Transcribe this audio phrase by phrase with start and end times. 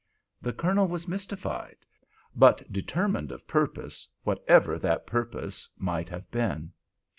[0.41, 6.71] The Colonel was mystified—but determined of purpose—whatever that purpose might have been.